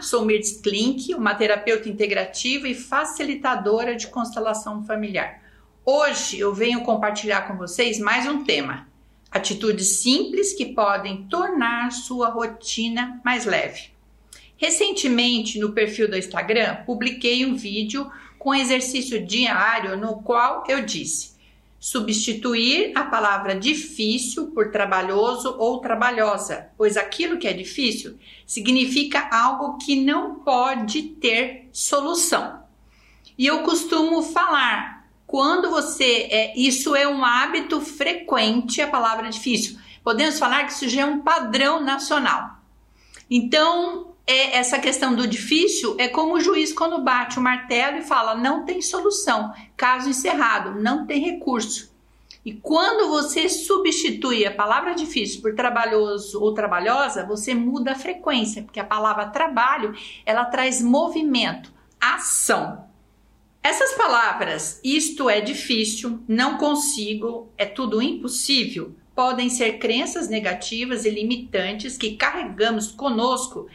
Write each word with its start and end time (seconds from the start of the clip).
Sou 0.00 0.24
Mirtz 0.24 0.60
Klink, 0.60 1.12
uma 1.14 1.34
terapeuta 1.34 1.88
integrativa 1.88 2.68
e 2.68 2.74
facilitadora 2.74 3.96
de 3.96 4.06
constelação 4.06 4.84
familiar. 4.84 5.42
Hoje 5.84 6.38
eu 6.38 6.54
venho 6.54 6.82
compartilhar 6.82 7.48
com 7.48 7.56
vocês 7.56 7.98
mais 7.98 8.26
um 8.26 8.44
tema: 8.44 8.86
atitudes 9.30 10.00
simples 10.00 10.52
que 10.52 10.66
podem 10.66 11.26
tornar 11.28 11.90
sua 11.90 12.28
rotina 12.28 13.20
mais 13.24 13.44
leve. 13.44 13.90
Recentemente, 14.56 15.58
no 15.58 15.72
perfil 15.72 16.08
do 16.08 16.16
Instagram, 16.16 16.76
publiquei 16.84 17.44
um 17.44 17.56
vídeo 17.56 18.10
com 18.38 18.54
exercício 18.54 19.24
diário 19.26 19.96
no 19.96 20.22
qual 20.22 20.62
eu 20.68 20.84
disse: 20.84 21.37
substituir 21.78 22.92
a 22.94 23.04
palavra 23.04 23.54
difícil 23.54 24.48
por 24.48 24.70
trabalhoso 24.70 25.54
ou 25.58 25.80
trabalhosa, 25.80 26.68
pois 26.76 26.96
aquilo 26.96 27.38
que 27.38 27.46
é 27.46 27.52
difícil 27.52 28.18
significa 28.46 29.28
algo 29.30 29.78
que 29.78 30.00
não 30.00 30.36
pode 30.40 31.02
ter 31.02 31.68
solução. 31.72 32.62
E 33.36 33.46
eu 33.46 33.62
costumo 33.62 34.22
falar, 34.22 35.08
quando 35.26 35.70
você 35.70 36.26
é, 36.30 36.58
isso 36.58 36.96
é 36.96 37.06
um 37.06 37.24
hábito 37.24 37.80
frequente, 37.80 38.80
a 38.80 38.88
palavra 38.88 39.30
difícil. 39.30 39.78
Podemos 40.02 40.38
falar 40.38 40.64
que 40.64 40.72
isso 40.72 40.88
já 40.88 41.02
é 41.02 41.06
um 41.06 41.20
padrão 41.20 41.80
nacional. 41.80 42.58
Então, 43.30 44.14
é 44.28 44.58
essa 44.58 44.78
questão 44.78 45.16
do 45.16 45.26
difícil 45.26 45.96
é 45.98 46.06
como 46.06 46.34
o 46.34 46.40
juiz 46.40 46.70
quando 46.70 47.02
bate 47.02 47.38
o 47.38 47.42
martelo 47.42 47.96
e 47.96 48.02
fala 48.02 48.34
não 48.34 48.62
tem 48.66 48.82
solução, 48.82 49.50
caso 49.74 50.10
encerrado, 50.10 50.78
não 50.78 51.06
tem 51.06 51.18
recurso. 51.18 51.90
E 52.44 52.52
quando 52.52 53.08
você 53.08 53.48
substitui 53.48 54.44
a 54.44 54.54
palavra 54.54 54.94
difícil 54.94 55.40
por 55.40 55.54
trabalhoso 55.54 56.42
ou 56.42 56.52
trabalhosa, 56.52 57.24
você 57.24 57.54
muda 57.54 57.92
a 57.92 57.98
frequência, 57.98 58.62
porque 58.62 58.78
a 58.78 58.84
palavra 58.84 59.30
trabalho, 59.30 59.94
ela 60.26 60.44
traz 60.44 60.82
movimento, 60.82 61.72
ação. 61.98 62.84
Essas 63.62 63.94
palavras, 63.94 64.78
isto 64.84 65.28
é 65.28 65.40
difícil, 65.40 66.20
não 66.28 66.58
consigo, 66.58 67.50
é 67.56 67.64
tudo 67.64 68.00
impossível, 68.00 68.94
podem 69.14 69.48
ser 69.48 69.78
crenças 69.78 70.28
negativas 70.28 71.04
e 71.06 71.10
limitantes 71.10 71.96
que 71.96 72.16
carregamos 72.16 72.92
conosco 72.92 73.66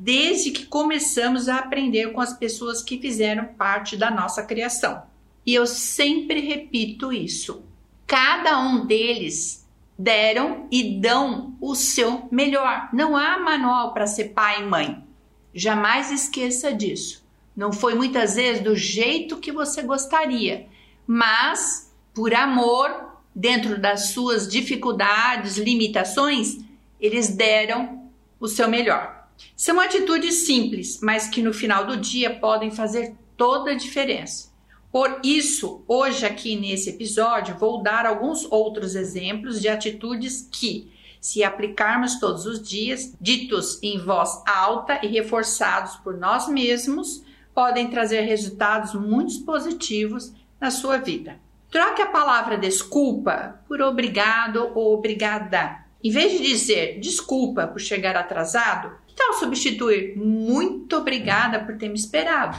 desde 0.00 0.50
que 0.50 0.64
começamos 0.64 1.46
a 1.46 1.56
aprender 1.58 2.10
com 2.12 2.22
as 2.22 2.32
pessoas 2.32 2.82
que 2.82 2.98
fizeram 2.98 3.44
parte 3.44 3.98
da 3.98 4.10
nossa 4.10 4.42
criação. 4.42 5.02
E 5.44 5.54
eu 5.54 5.66
sempre 5.66 6.40
repito 6.40 7.12
isso. 7.12 7.62
Cada 8.06 8.58
um 8.58 8.86
deles 8.86 9.68
deram 9.98 10.66
e 10.70 10.98
dão 10.98 11.54
o 11.60 11.74
seu 11.74 12.26
melhor. 12.32 12.88
Não 12.94 13.14
há 13.14 13.38
manual 13.38 13.92
para 13.92 14.06
ser 14.06 14.30
pai 14.30 14.62
e 14.62 14.64
mãe. 14.64 15.04
Jamais 15.52 16.10
esqueça 16.10 16.72
disso. 16.72 17.22
Não 17.54 17.70
foi 17.70 17.94
muitas 17.94 18.36
vezes 18.36 18.62
do 18.62 18.74
jeito 18.74 19.36
que 19.36 19.52
você 19.52 19.82
gostaria, 19.82 20.66
mas 21.06 21.94
por 22.14 22.32
amor, 22.32 23.18
dentro 23.34 23.78
das 23.78 24.12
suas 24.12 24.48
dificuldades, 24.48 25.58
limitações, 25.58 26.56
eles 26.98 27.28
deram 27.28 28.08
o 28.40 28.48
seu 28.48 28.66
melhor. 28.66 29.19
São 29.56 29.80
atitudes 29.80 30.46
simples, 30.46 31.00
mas 31.02 31.28
que 31.28 31.42
no 31.42 31.52
final 31.52 31.86
do 31.86 31.96
dia 31.96 32.38
podem 32.38 32.70
fazer 32.70 33.14
toda 33.36 33.72
a 33.72 33.76
diferença. 33.76 34.50
Por 34.92 35.20
isso, 35.22 35.84
hoje 35.86 36.26
aqui 36.26 36.56
nesse 36.56 36.90
episódio, 36.90 37.56
vou 37.58 37.82
dar 37.82 38.06
alguns 38.06 38.44
outros 38.50 38.96
exemplos 38.96 39.60
de 39.60 39.68
atitudes 39.68 40.48
que, 40.50 40.92
se 41.20 41.44
aplicarmos 41.44 42.18
todos 42.18 42.44
os 42.44 42.60
dias, 42.60 43.14
ditos 43.20 43.78
em 43.82 43.98
voz 43.98 44.42
alta 44.46 44.98
e 45.04 45.06
reforçados 45.06 45.96
por 45.96 46.16
nós 46.16 46.48
mesmos, 46.48 47.22
podem 47.54 47.88
trazer 47.88 48.22
resultados 48.22 48.94
muito 48.94 49.44
positivos 49.44 50.32
na 50.60 50.70
sua 50.70 50.96
vida. 50.98 51.38
Troque 51.70 52.02
a 52.02 52.06
palavra 52.06 52.58
desculpa 52.58 53.60
por 53.68 53.80
obrigado 53.80 54.72
ou 54.74 54.94
obrigada. 54.94 55.84
Em 56.02 56.10
vez 56.10 56.32
de 56.32 56.38
dizer 56.38 56.98
desculpa 56.98 57.66
por 57.66 57.80
chegar 57.80 58.16
atrasado, 58.16 58.92
tal 59.16 59.34
substituir 59.34 60.16
muito 60.16 60.96
obrigada 60.96 61.60
por 61.60 61.76
ter 61.76 61.88
me 61.88 61.94
esperado? 61.94 62.56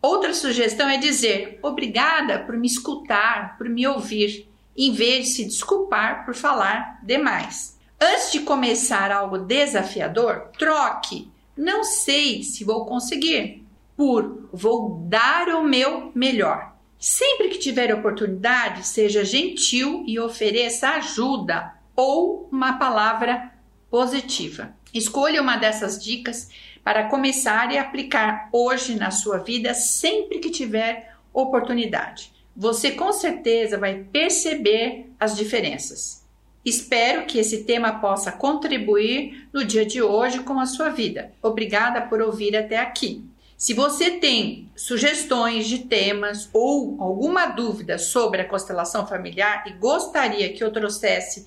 Outra 0.00 0.32
sugestão 0.32 0.88
é 0.88 0.96
dizer 0.96 1.58
obrigada 1.62 2.38
por 2.38 2.56
me 2.56 2.66
escutar, 2.66 3.58
por 3.58 3.68
me 3.68 3.86
ouvir, 3.86 4.48
em 4.76 4.92
vez 4.92 5.26
de 5.26 5.32
se 5.32 5.44
desculpar 5.44 6.24
por 6.24 6.34
falar 6.34 7.00
demais. 7.02 7.76
Antes 8.00 8.32
de 8.32 8.40
começar 8.40 9.10
algo 9.10 9.38
desafiador, 9.38 10.50
troque 10.56 11.28
não 11.56 11.82
sei 11.82 12.44
se 12.44 12.62
vou 12.62 12.86
conseguir 12.86 13.64
por 13.96 14.48
vou 14.52 15.04
dar 15.08 15.48
o 15.48 15.64
meu 15.64 16.12
melhor. 16.14 16.76
Sempre 16.96 17.48
que 17.48 17.58
tiver 17.58 17.92
oportunidade, 17.92 18.86
seja 18.86 19.24
gentil 19.24 20.04
e 20.06 20.20
ofereça 20.20 20.90
ajuda 20.90 21.77
ou 21.98 22.48
uma 22.52 22.78
palavra 22.78 23.50
positiva. 23.90 24.72
Escolha 24.94 25.42
uma 25.42 25.56
dessas 25.56 26.00
dicas 26.00 26.48
para 26.84 27.08
começar 27.08 27.72
e 27.72 27.76
aplicar 27.76 28.48
hoje 28.52 28.94
na 28.94 29.10
sua 29.10 29.38
vida 29.38 29.74
sempre 29.74 30.38
que 30.38 30.48
tiver 30.48 31.12
oportunidade. 31.32 32.32
Você 32.56 32.92
com 32.92 33.12
certeza 33.12 33.76
vai 33.76 34.06
perceber 34.12 35.10
as 35.18 35.36
diferenças. 35.36 36.24
Espero 36.64 37.26
que 37.26 37.38
esse 37.38 37.64
tema 37.64 37.98
possa 37.98 38.30
contribuir 38.30 39.48
no 39.52 39.64
dia 39.64 39.84
de 39.84 40.00
hoje 40.00 40.38
com 40.44 40.60
a 40.60 40.66
sua 40.66 40.90
vida. 40.90 41.32
Obrigada 41.42 42.02
por 42.02 42.22
ouvir 42.22 42.56
até 42.56 42.78
aqui. 42.78 43.24
Se 43.56 43.74
você 43.74 44.12
tem 44.12 44.70
sugestões 44.76 45.66
de 45.66 45.80
temas 45.80 46.48
ou 46.52 46.96
alguma 47.00 47.46
dúvida 47.46 47.98
sobre 47.98 48.40
a 48.40 48.48
constelação 48.48 49.04
familiar 49.04 49.64
e 49.66 49.72
gostaria 49.72 50.52
que 50.52 50.62
eu 50.62 50.72
trouxesse 50.72 51.44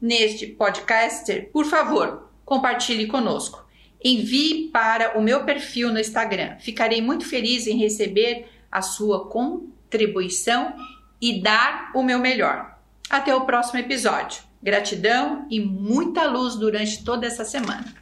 neste 0.00 0.46
podcast, 0.46 1.48
por 1.52 1.64
favor, 1.66 2.30
compartilhe 2.44 3.06
conosco. 3.06 3.66
Envie 4.02 4.68
para 4.72 5.18
o 5.18 5.22
meu 5.22 5.44
perfil 5.44 5.92
no 5.92 5.98
Instagram. 5.98 6.56
Ficarei 6.60 7.02
muito 7.02 7.26
feliz 7.28 7.66
em 7.66 7.76
receber 7.76 8.46
a 8.70 8.80
sua 8.80 9.28
contribuição 9.28 10.74
e 11.20 11.42
dar 11.42 11.90
o 11.94 12.02
meu 12.02 12.18
melhor. 12.18 12.78
Até 13.10 13.34
o 13.34 13.44
próximo 13.44 13.80
episódio. 13.80 14.42
Gratidão 14.62 15.46
e 15.50 15.60
muita 15.60 16.26
luz 16.26 16.54
durante 16.54 17.04
toda 17.04 17.26
essa 17.26 17.44
semana. 17.44 17.94